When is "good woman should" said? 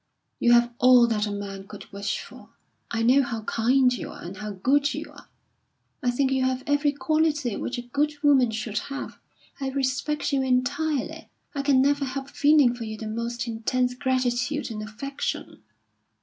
7.83-8.79